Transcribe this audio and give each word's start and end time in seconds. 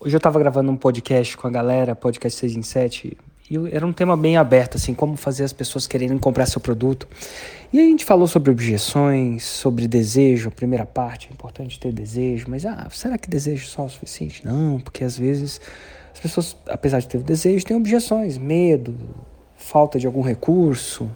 Hoje 0.00 0.14
eu 0.14 0.18
estava 0.18 0.38
gravando 0.38 0.70
um 0.70 0.76
podcast 0.76 1.36
com 1.36 1.48
a 1.48 1.50
galera, 1.50 1.92
podcast 1.92 2.38
6 2.38 2.56
em 2.56 2.62
7, 2.62 3.18
e 3.50 3.56
era 3.72 3.84
um 3.84 3.92
tema 3.92 4.16
bem 4.16 4.36
aberto, 4.36 4.76
assim, 4.76 4.94
como 4.94 5.16
fazer 5.16 5.42
as 5.42 5.52
pessoas 5.52 5.88
quererem 5.88 6.16
comprar 6.18 6.46
seu 6.46 6.60
produto. 6.60 7.08
E 7.72 7.80
a 7.80 7.82
gente 7.82 8.04
falou 8.04 8.28
sobre 8.28 8.52
objeções, 8.52 9.42
sobre 9.42 9.88
desejo, 9.88 10.50
a 10.50 10.52
primeira 10.52 10.86
parte, 10.86 11.26
é 11.28 11.32
importante 11.32 11.80
ter 11.80 11.92
desejo, 11.92 12.46
mas 12.48 12.64
ah, 12.64 12.86
será 12.92 13.18
que 13.18 13.28
desejo 13.28 13.66
só 13.66 13.82
é 13.82 13.86
o 13.86 13.88
suficiente? 13.88 14.46
Não, 14.46 14.78
porque 14.78 15.02
às 15.02 15.18
vezes 15.18 15.60
as 16.14 16.20
pessoas, 16.20 16.56
apesar 16.68 17.00
de 17.00 17.08
ter 17.08 17.18
desejo, 17.18 17.66
têm 17.66 17.76
objeções, 17.76 18.38
medo, 18.38 18.94
falta 19.56 19.98
de 19.98 20.06
algum 20.06 20.22
recurso. 20.22 21.10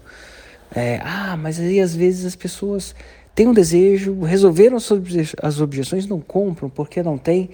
É, 0.75 1.01
ah, 1.05 1.37
mas 1.37 1.61
aí 1.61 1.81
às 1.81 1.95
vezes 1.95 2.25
as 2.25 2.35
pessoas 2.35 2.97
têm 3.33 3.47
um 3.47 3.55
desejo, 3.55 4.23
resolveram 4.23 4.77
as 5.41 5.61
objeções, 5.61 6.05
não 6.05 6.21
compram 6.21 6.69
porque 6.69 7.01
não 7.01 7.17
tem 7.17 7.49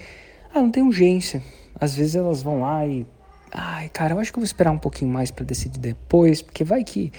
ah, 0.54 0.60
não 0.60 0.70
tem 0.70 0.82
urgência. 0.82 1.42
Às 1.80 1.94
vezes 1.94 2.14
elas 2.14 2.42
vão 2.42 2.60
lá 2.60 2.86
e. 2.86 3.06
Ai, 3.52 3.88
cara, 3.88 4.14
eu 4.14 4.18
acho 4.18 4.32
que 4.32 4.38
eu 4.38 4.42
vou 4.42 4.46
esperar 4.46 4.70
um 4.70 4.78
pouquinho 4.78 5.10
mais 5.10 5.30
para 5.30 5.44
decidir 5.44 5.78
depois, 5.78 6.42
porque 6.42 6.64
vai 6.64 6.84
que. 6.84 7.12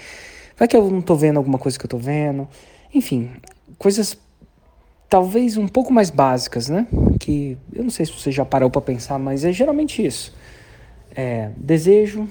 Vai 0.56 0.68
que 0.68 0.76
eu 0.76 0.90
não 0.90 1.00
tô 1.00 1.14
vendo 1.14 1.38
alguma 1.38 1.58
coisa 1.58 1.78
que 1.78 1.84
eu 1.84 1.88
tô 1.88 1.98
vendo. 1.98 2.46
Enfim, 2.94 3.30
coisas 3.78 4.18
talvez 5.08 5.56
um 5.56 5.66
pouco 5.66 5.92
mais 5.92 6.08
básicas, 6.08 6.68
né? 6.68 6.86
Que 7.18 7.58
eu 7.72 7.82
não 7.82 7.90
sei 7.90 8.06
se 8.06 8.12
você 8.12 8.30
já 8.30 8.44
parou 8.44 8.70
para 8.70 8.80
pensar, 8.80 9.18
mas 9.18 9.44
é 9.44 9.52
geralmente 9.52 10.04
isso. 10.04 10.34
É, 11.14 11.50
desejo. 11.56 12.28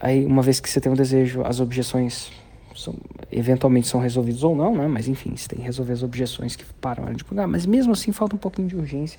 Aí, 0.00 0.24
uma 0.24 0.42
vez 0.42 0.60
que 0.60 0.70
você 0.70 0.80
tem 0.80 0.92
um 0.92 0.94
desejo, 0.94 1.42
as 1.42 1.58
objeções 1.58 2.30
são, 2.78 2.94
eventualmente 3.30 3.88
são 3.88 4.00
resolvidas 4.00 4.42
ou 4.42 4.54
não, 4.54 4.74
né? 4.74 4.86
Mas 4.86 5.08
enfim, 5.08 5.36
você 5.36 5.48
tem 5.48 5.58
que 5.58 5.64
resolver 5.64 5.92
as 5.92 6.02
objeções 6.02 6.56
que 6.56 6.64
param 6.80 7.12
de 7.12 7.24
pagar. 7.24 7.46
Mas 7.46 7.66
mesmo 7.66 7.92
assim, 7.92 8.12
falta 8.12 8.36
um 8.36 8.38
pouquinho 8.38 8.68
de 8.68 8.76
urgência 8.76 9.18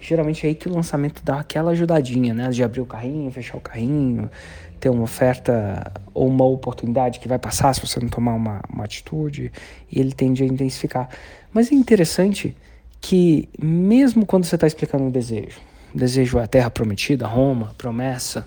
geralmente 0.00 0.44
é 0.44 0.50
aí 0.50 0.54
que 0.54 0.68
o 0.68 0.74
lançamento 0.74 1.22
dá 1.24 1.40
aquela 1.40 1.70
ajudadinha, 1.70 2.34
né? 2.34 2.50
De 2.50 2.62
abrir 2.62 2.80
o 2.80 2.86
carrinho, 2.86 3.30
fechar 3.30 3.56
o 3.56 3.60
carrinho, 3.60 4.30
ter 4.78 4.90
uma 4.90 5.02
oferta 5.02 5.92
ou 6.12 6.28
uma 6.28 6.44
oportunidade 6.44 7.18
que 7.18 7.26
vai 7.26 7.38
passar 7.38 7.74
se 7.74 7.80
você 7.80 7.98
não 7.98 8.08
tomar 8.08 8.34
uma, 8.34 8.60
uma 8.68 8.84
atitude, 8.84 9.50
e 9.90 9.98
ele 9.98 10.12
tende 10.12 10.42
a 10.42 10.46
intensificar. 10.46 11.08
Mas 11.52 11.72
é 11.72 11.74
interessante 11.74 12.54
que, 13.00 13.48
mesmo 13.58 14.26
quando 14.26 14.44
você 14.44 14.56
está 14.56 14.66
explicando 14.66 15.04
um 15.04 15.10
desejo, 15.10 15.58
desejo 15.94 16.38
é 16.38 16.44
a 16.44 16.46
terra 16.46 16.70
prometida, 16.70 17.26
Roma, 17.26 17.74
promessa, 17.78 18.46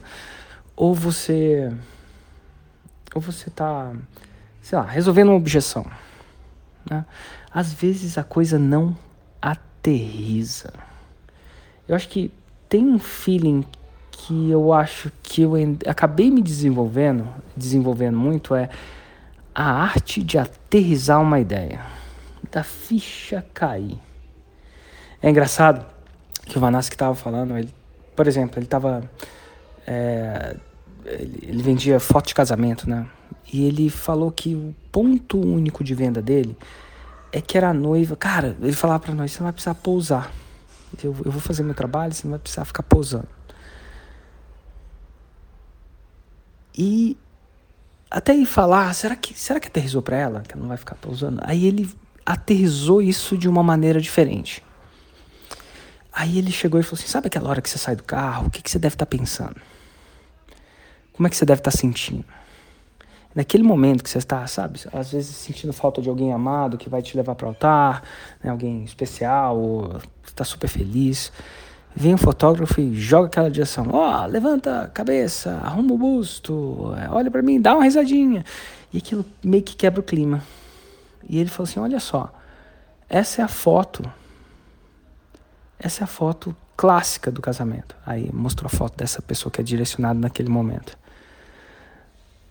ou 0.75 0.93
você. 0.93 1.71
Ou 3.15 3.21
você 3.21 3.49
está, 3.49 3.93
sei 4.67 4.77
lá, 4.77 4.83
resolvendo 4.83 5.29
uma 5.29 5.37
objeção. 5.37 5.85
Né? 6.89 7.05
Às 7.49 7.71
vezes 7.71 8.17
a 8.17 8.23
coisa 8.23 8.59
não 8.59 8.97
aterriza. 9.41 10.73
Eu 11.87 11.95
acho 11.95 12.09
que 12.09 12.33
tem 12.67 12.85
um 12.85 12.99
feeling 12.99 13.63
que 14.11 14.51
eu 14.51 14.73
acho 14.73 15.09
que 15.23 15.43
eu 15.43 15.53
acabei 15.87 16.29
me 16.29 16.41
desenvolvendo, 16.41 17.25
desenvolvendo 17.55 18.17
muito, 18.17 18.53
é 18.53 18.67
a 19.55 19.71
arte 19.71 20.21
de 20.21 20.37
aterrizar 20.37 21.21
uma 21.21 21.39
ideia, 21.39 21.79
da 22.51 22.61
ficha 22.61 23.45
cair. 23.53 23.97
É 25.21 25.29
engraçado 25.29 25.85
que 26.45 26.57
o 26.57 26.59
Vanassi 26.59 26.89
que 26.89 26.95
estava 26.95 27.15
falando, 27.15 27.57
ele, 27.57 27.73
por 28.13 28.27
exemplo, 28.27 28.59
ele 28.59 28.65
estava 28.65 29.09
é, 29.87 30.57
ele, 31.05 31.63
vendia 31.63 32.01
foto 32.01 32.27
de 32.27 32.35
casamento, 32.35 32.89
né? 32.89 33.07
E 33.51 33.65
ele 33.65 33.89
falou 33.89 34.31
que 34.31 34.55
o 34.55 34.75
ponto 34.91 35.39
único 35.39 35.83
de 35.83 35.95
venda 35.95 36.21
dele 36.21 36.57
é 37.31 37.41
que 37.41 37.57
era 37.57 37.69
a 37.69 37.73
noiva. 37.73 38.15
Cara, 38.15 38.57
ele 38.61 38.73
falava 38.73 38.99
para 38.99 39.15
nós: 39.15 39.31
você 39.31 39.39
não 39.39 39.45
vai 39.45 39.53
precisar 39.53 39.75
pousar. 39.75 40.31
Eu, 41.03 41.15
eu 41.25 41.31
vou 41.31 41.41
fazer 41.41 41.63
meu 41.63 41.73
trabalho, 41.73 42.13
você 42.13 42.25
não 42.25 42.31
vai 42.31 42.39
precisar 42.39 42.65
ficar 42.65 42.83
posando. 42.83 43.27
E 46.77 47.17
até 48.09 48.33
aí 48.33 48.45
falar, 48.45 48.93
será 48.93 49.15
que, 49.15 49.37
será 49.37 49.59
que 49.59 49.67
aterrizou 49.67 50.01
para 50.01 50.15
ela? 50.15 50.41
Que 50.41 50.53
ela 50.53 50.61
não 50.61 50.69
vai 50.69 50.77
ficar 50.77 50.95
pousando? 50.95 51.41
Aí 51.43 51.65
ele 51.65 51.89
aterrizou 52.25 53.01
isso 53.01 53.37
de 53.37 53.49
uma 53.49 53.63
maneira 53.63 53.99
diferente. 53.99 54.63
Aí 56.11 56.37
ele 56.37 56.51
chegou 56.51 56.79
e 56.79 56.83
falou 56.83 56.99
assim: 56.99 57.07
Sabe 57.07 57.27
aquela 57.27 57.49
hora 57.49 57.61
que 57.61 57.69
você 57.69 57.77
sai 57.77 57.95
do 57.95 58.03
carro? 58.03 58.47
O 58.47 58.49
que, 58.49 58.61
que 58.61 58.69
você 58.69 58.79
deve 58.79 58.95
estar 58.95 59.05
tá 59.05 59.09
pensando? 59.09 59.55
Como 61.13 61.27
é 61.27 61.29
que 61.29 61.35
você 61.35 61.45
deve 61.45 61.59
estar 61.59 61.71
tá 61.71 61.77
sentindo? 61.77 62.25
Naquele 63.33 63.63
momento 63.63 64.03
que 64.03 64.09
você 64.09 64.17
está, 64.17 64.45
sabe, 64.47 64.79
às 64.91 65.11
vezes 65.11 65.35
sentindo 65.35 65.71
falta 65.71 66.01
de 66.01 66.09
alguém 66.09 66.33
amado 66.33 66.77
que 66.77 66.89
vai 66.89 67.01
te 67.01 67.15
levar 67.15 67.35
para 67.35 67.45
o 67.45 67.49
altar, 67.49 68.03
né, 68.43 68.49
alguém 68.49 68.83
especial, 68.83 69.57
ou 69.57 70.01
está 70.25 70.43
super 70.43 70.67
feliz, 70.67 71.31
vem 71.95 72.13
o 72.13 72.17
fotógrafo 72.17 72.79
e 72.79 72.95
joga 72.95 73.27
aquela 73.27 73.49
direção. 73.49 73.87
Ó, 73.91 74.23
oh, 74.23 74.25
levanta 74.27 74.83
a 74.83 74.87
cabeça, 74.87 75.59
arruma 75.63 75.93
o 75.93 75.97
busto, 75.97 76.93
é, 76.97 77.09
olha 77.09 77.31
para 77.31 77.41
mim, 77.41 77.59
dá 77.59 77.73
uma 77.73 77.83
risadinha. 77.83 78.45
E 78.93 78.99
aquilo 78.99 79.25
meio 79.43 79.63
que 79.63 79.75
quebra 79.75 79.99
o 79.99 80.03
clima. 80.03 80.43
E 81.27 81.39
ele 81.39 81.49
falou 81.49 81.69
assim: 81.69 81.79
olha 81.79 81.99
só, 81.99 82.31
essa 83.09 83.41
é 83.41 83.45
a 83.45 83.47
foto. 83.47 84.09
Essa 85.79 86.01
é 86.01 86.05
a 86.05 86.07
foto 86.07 86.55
clássica 86.75 87.31
do 87.31 87.41
casamento. 87.41 87.95
Aí 88.05 88.29
mostrou 88.31 88.67
a 88.67 88.69
foto 88.69 88.97
dessa 88.97 89.21
pessoa 89.21 89.51
que 89.51 89.61
é 89.61 89.63
direcionada 89.63 90.19
naquele 90.19 90.49
momento. 90.49 90.97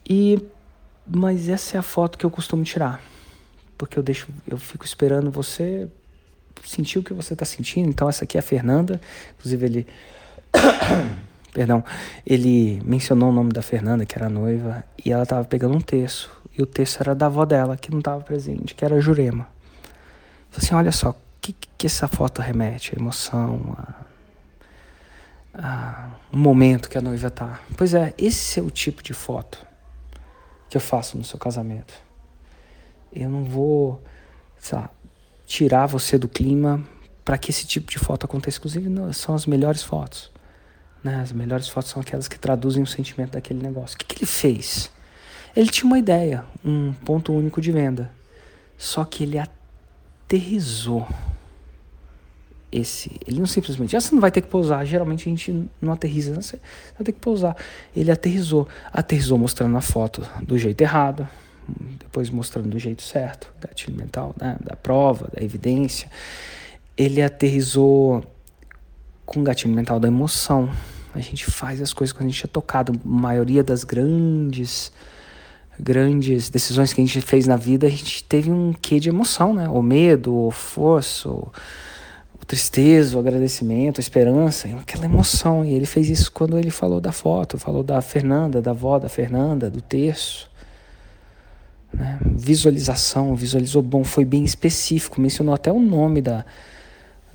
E 0.09 0.41
mas 1.07 1.49
essa 1.49 1.77
é 1.77 1.81
a 1.81 1.83
foto 1.83 2.19
que 2.19 2.27
eu 2.27 2.31
costumo 2.31 2.65
tirar. 2.65 3.01
Porque 3.79 3.99
eu 3.99 4.03
deixo, 4.03 4.29
eu 4.47 4.59
fico 4.59 4.85
esperando 4.85 5.31
você 5.31 5.89
sentir 6.65 6.99
o 6.99 7.03
que 7.03 7.13
você 7.13 7.35
está 7.35 7.45
sentindo. 7.45 7.89
Então 7.89 8.09
essa 8.09 8.25
aqui 8.25 8.37
é 8.37 8.41
a 8.41 8.43
Fernanda, 8.43 9.01
inclusive 9.39 9.67
ele 9.67 9.87
perdão, 11.53 11.85
ele 12.27 12.83
mencionou 12.85 13.31
o 13.31 13.33
nome 13.33 13.53
da 13.53 13.63
Fernanda, 13.63 14.05
que 14.05 14.17
era 14.17 14.29
noiva, 14.29 14.85
e 15.05 15.13
ela 15.13 15.23
estava 15.23 15.45
pegando 15.45 15.75
um 15.75 15.81
terço. 15.81 16.31
E 16.57 16.63
o 16.63 16.67
terço 16.67 16.99
era 17.01 17.15
da 17.15 17.27
avó 17.27 17.45
dela, 17.45 17.77
que 17.77 17.91
não 17.91 17.99
estava 17.99 18.23
presente, 18.23 18.75
que 18.75 18.85
era 18.85 19.01
Jurema. 19.01 19.49
Falei 20.51 20.67
assim, 20.67 20.75
olha 20.75 20.93
só, 20.93 21.11
o 21.11 21.17
que, 21.41 21.55
que 21.77 21.87
essa 21.87 22.09
foto 22.09 22.41
remete? 22.41 22.95
A 22.95 23.01
emoção, 23.01 23.77
a, 25.55 25.63
a, 25.63 26.09
o 26.33 26.37
momento 26.37 26.89
que 26.89 26.97
a 26.99 27.01
noiva 27.01 27.31
tá. 27.31 27.61
Pois 27.77 27.95
é, 27.95 28.15
esse 28.17 28.59
é 28.59 28.63
o 28.63 28.71
tipo 28.71 29.03
de 29.03 29.13
foto 29.13 29.67
que 30.77 30.79
eu 30.79 30.81
faço 30.81 31.17
no 31.17 31.25
seu 31.25 31.39
casamento. 31.39 31.95
Eu 33.11 33.31
não 33.31 33.45
vou, 33.45 34.03
sei 34.59 34.79
lá, 34.79 34.91
tirar 35.47 35.87
você 35.87 36.19
do 36.19 36.29
clima 36.29 36.85
para 37.25 37.39
que 37.39 37.51
esse 37.51 37.67
tipo 37.67 37.91
de 37.91 37.99
foto 37.99 38.27
aconteça. 38.27 38.59
Inclusive, 38.59 38.91
não, 38.91 39.11
são 39.13 39.35
as 39.35 39.47
melhores 39.47 39.83
fotos. 39.83 40.31
Né? 41.03 41.17
As 41.17 41.33
melhores 41.33 41.69
fotos 41.69 41.91
são 41.91 42.03
aquelas 42.03 42.29
que 42.29 42.39
traduzem 42.39 42.83
o 42.83 42.87
sentimento 42.87 43.33
daquele 43.33 43.63
negócio. 43.63 43.95
O 43.95 43.99
que, 43.99 44.05
que 44.05 44.19
ele 44.19 44.27
fez? 44.31 44.91
Ele 45.57 45.71
tinha 45.71 45.87
uma 45.87 45.99
ideia, 45.99 46.45
um 46.63 46.93
ponto 46.93 47.33
único 47.33 47.61
de 47.61 47.73
venda. 47.73 48.11
Só 48.77 49.03
que 49.05 49.23
ele 49.23 49.39
aterrizou 49.39 51.09
esse. 52.71 53.11
Ele 53.27 53.39
não 53.39 53.47
simplesmente, 53.47 53.97
ah, 53.97 54.01
você 54.01 54.15
não 54.15 54.21
vai 54.21 54.31
ter 54.31 54.41
que 54.41 54.49
pousar. 54.49 54.85
Geralmente 54.85 55.29
a 55.29 55.31
gente 55.31 55.69
não 55.81 55.93
aterriza, 55.93 56.33
né? 56.33 56.41
você 56.41 56.59
vai 56.97 57.05
ter 57.05 57.13
que 57.13 57.21
pousar. 57.21 57.57
Ele 57.95 58.11
aterrizou. 58.11 58.69
Aterrizou 58.93 59.39
mostrando 59.39 59.77
a 59.77 59.81
foto 59.81 60.27
do 60.43 60.59
jeito 60.59 60.81
errado, 60.81 61.29
depois 61.99 62.31
mostrando 62.31 62.69
do 62.69 62.79
jeito 62.79 63.03
certo, 63.03 63.53
gatilho 63.61 63.97
mental, 63.97 64.35
né? 64.41 64.57
da 64.61 64.77
prova, 64.77 65.29
da 65.35 65.43
evidência. 65.43 66.11
Ele 66.97 67.23
aterrizou 67.23 68.25
com 69.25 69.43
gatilho 69.43 69.75
mental 69.75 69.99
da 70.01 70.09
emoção. 70.09 70.71
A 71.15 71.21
gente 71.21 71.47
faz 71.47 71.81
as 71.81 71.93
coisas 71.93 72.13
quando 72.13 72.29
a 72.29 72.33
gente 72.33 72.45
é 72.45 72.49
tocado. 72.49 72.93
A 72.93 73.09
maioria 73.09 73.63
das 73.65 73.85
grandes 73.85 74.93
grandes 75.79 76.49
decisões 76.49 76.95
que 76.95 77.03
a 77.03 77.05
gente 77.05 77.21
fez 77.21 77.47
na 77.47 77.57
vida, 77.57 77.87
a 77.87 77.91
gente 77.91 78.25
teve 78.25 78.51
um 78.51 78.73
quê 78.73 78.99
de 78.99 79.11
emoção, 79.11 79.53
né? 79.53 79.69
O 79.69 79.83
medo, 79.83 80.35
o 80.35 80.51
força, 80.51 81.29
o 81.29 81.53
tristeza, 82.47 83.17
o 83.17 83.21
agradecimento, 83.21 83.99
a 83.99 84.01
esperança, 84.01 84.69
aquela 84.79 85.05
emoção. 85.05 85.65
E 85.65 85.75
ele 85.75 85.87
fez 85.87 86.09
isso 86.09 86.31
quando 86.31 86.59
ele 86.59 86.71
falou 86.71 87.01
da 87.01 87.13
foto, 87.13 87.59
falou 87.59 87.83
da 87.83 88.01
Fernanda, 88.01 88.63
da 88.63 88.71
avó 88.71 88.99
da 88.99 89.09
Fernanda, 89.09 89.69
do 89.69 89.81
terço. 89.81 90.49
Né? 91.93 92.19
Visualização, 92.23 93.35
visualizou 93.35 93.83
bom, 93.83 94.05
foi 94.05 94.25
bem 94.25 94.45
específico, 94.45 95.21
mencionou 95.21 95.55
até 95.55 95.73
o 95.73 95.81
nome 95.81 96.23
da, 96.23 96.45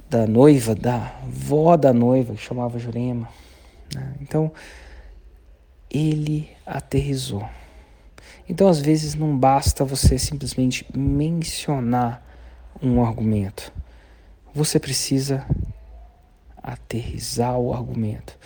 da 0.09 0.25
noiva, 0.25 0.73
da 0.73 1.13
avó 1.23 1.75
da 1.75 1.91
noiva, 1.91 2.33
que 2.33 2.41
chamava 2.41 2.79
Jurema. 2.79 3.27
Né? 3.93 4.13
Então, 4.21 4.51
ele 5.89 6.49
aterrizou. 6.65 7.47
Então, 8.47 8.67
às 8.67 8.79
vezes, 8.79 9.13
não 9.13 9.37
basta 9.37 9.83
você 9.83 10.17
simplesmente 10.17 10.85
mencionar 10.95 12.25
um 12.81 13.03
argumento 13.03 13.71
você 14.53 14.79
precisa 14.79 15.45
aterrizar 16.61 17.57
o 17.57 17.73
argumento. 17.73 18.37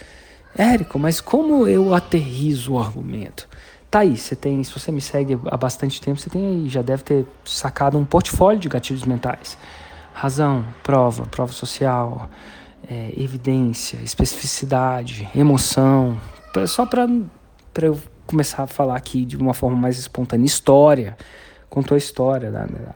Érico, 0.57 0.97
mas 0.97 1.19
como 1.19 1.67
eu 1.67 1.93
aterrizo 1.93 2.73
o 2.73 2.79
argumento? 2.79 3.47
Tá 3.91 3.99
aí, 3.99 4.17
você 4.17 4.35
tem, 4.35 4.63
se 4.63 4.71
você 4.71 4.91
me 4.91 5.01
segue 5.01 5.39
há 5.45 5.57
bastante 5.57 6.01
tempo, 6.01 6.19
você 6.19 6.29
tem 6.29 6.67
já 6.69 6.81
deve 6.81 7.03
ter 7.03 7.25
sacado 7.43 7.97
um 7.97 8.05
portfólio 8.05 8.59
de 8.59 8.69
gatilhos 8.69 9.03
mentais. 9.03 9.57
Razão, 10.13 10.65
prova, 10.81 11.25
prova 11.25 11.51
social, 11.51 12.29
é, 12.89 13.13
evidência, 13.17 13.97
especificidade, 13.97 15.29
emoção, 15.35 16.19
só 16.67 16.85
para 16.85 17.07
eu 17.81 17.99
começar 18.25 18.63
a 18.63 18.67
falar 18.67 18.95
aqui 18.95 19.25
de 19.25 19.37
uma 19.37 19.53
forma 19.53 19.75
mais 19.75 19.97
espontânea. 19.97 20.45
História, 20.45 21.17
contou 21.69 21.95
a 21.95 21.97
história 21.97 22.51
da. 22.51 22.65
da... 22.65 22.95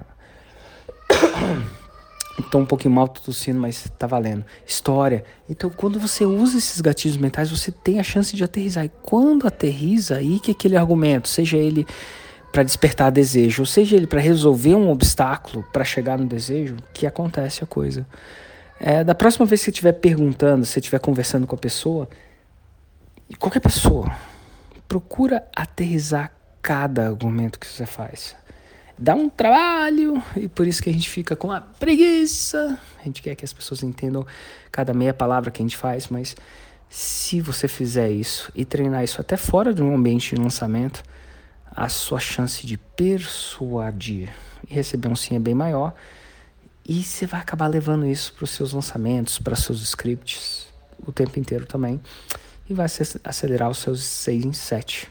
Tô 2.44 2.60
um 2.60 2.66
pouquinho 2.66 2.94
mal, 2.94 3.08
tô 3.08 3.22
tossindo, 3.22 3.60
mas 3.60 3.92
tá 3.98 4.08
valendo. 4.08 4.46
História. 4.66 5.24
Então, 5.50 5.70
quando 5.70 6.00
você 6.00 6.26
usa 6.26 6.58
esses 6.58 6.80
gatilhos 6.82 7.18
mentais, 7.18 7.50
você 7.50 7.72
tem 7.72 8.00
a 8.00 8.04
chance 8.04 8.36
de 8.36 8.44
aterrizar. 8.44 8.86
E 8.86 8.92
quando 9.02 9.48
aterriza, 9.48 10.18
aí 10.18 10.40
que 10.40 10.52
aquele 10.52 10.78
argumento, 10.78 11.28
seja 11.28 11.58
ele 11.58 11.86
para 12.52 12.64
despertar 12.64 13.12
desejo, 13.12 13.62
ou 13.62 13.66
seja 13.66 13.96
ele 13.96 14.08
para 14.08 14.20
resolver 14.20 14.76
um 14.76 14.90
obstáculo 14.90 15.64
para 15.72 15.84
chegar 15.84 16.18
no 16.18 16.26
desejo, 16.26 16.78
que 16.94 17.06
acontece 17.06 17.64
a 17.64 17.68
coisa. 17.68 18.08
É, 18.80 19.04
da 19.04 19.14
próxima 19.14 19.46
vez 19.46 19.62
que 19.62 19.66
você 19.66 19.72
estiver 19.72 19.94
perguntando, 19.94 20.66
se 20.66 20.80
estiver 20.80 21.00
conversando 21.00 21.46
com 21.46 21.56
a 21.56 21.60
pessoa, 21.60 22.08
qualquer 23.38 23.60
pessoa, 23.60 24.12
procura 24.88 25.46
aterrizar 25.56 26.32
cada 26.62 27.06
argumento 27.06 27.60
que 27.60 27.68
você 27.68 27.86
faz. 27.86 28.36
Dá 29.02 29.16
um 29.16 29.30
trabalho 29.30 30.22
e 30.36 30.50
por 30.50 30.68
isso 30.68 30.84
que 30.84 30.90
a 30.90 30.94
gente 30.94 31.10
fica 31.10 31.34
com 31.34 31.50
a 31.54 31.62
preguiça. 31.62 32.78
A 33.00 33.04
gente 33.06 33.22
quer 33.22 33.34
que 33.34 33.46
as 33.46 33.54
pessoas 33.54 33.82
entendam 33.82 34.28
cada 34.70 34.94
meia 34.94 35.14
palavra 35.14 35.50
que 35.50 35.62
a 35.62 35.66
gente 35.66 35.78
faz, 35.78 36.10
mas 36.10 36.36
se 36.90 37.40
você 37.40 37.70
fizer 37.70 38.10
isso 38.10 38.52
e 38.54 38.66
treinar 38.66 39.02
isso 39.02 39.22
até 39.22 39.38
fora 39.38 39.74
de 39.74 39.82
um 39.82 39.96
ambiente 39.96 40.36
de 40.36 40.42
lançamento, 40.42 41.02
a 41.72 41.88
sua 41.88 42.20
chance 42.20 42.68
de 42.68 42.78
persuadir 42.78 44.34
e 44.70 44.74
receber 44.74 45.08
um 45.08 45.16
sim 45.16 45.34
é 45.34 45.40
bem 45.40 45.56
maior 45.56 45.94
e 46.86 47.02
você 47.02 47.26
vai 47.26 47.40
acabar 47.40 47.68
levando 47.68 48.06
isso 48.06 48.34
para 48.34 48.44
os 48.44 48.50
seus 48.50 48.74
lançamentos, 48.74 49.40
para 49.40 49.56
seus 49.56 49.82
scripts, 49.82 50.68
o 51.08 51.14
tempo 51.14 51.40
inteiro 51.40 51.66
também. 51.66 52.02
E 52.70 52.74
vai 52.74 52.88
acelerar 53.24 53.70
os 53.70 53.78
seus 53.78 54.04
6 54.04 54.44
em 54.44 54.52
7. 54.52 55.08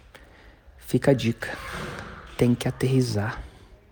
Fica 0.76 1.12
a 1.12 1.14
dica. 1.14 1.56
Tem 2.36 2.54
que 2.54 2.68
aterrizar. 2.68 3.47